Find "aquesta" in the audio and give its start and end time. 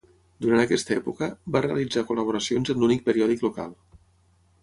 0.61-0.93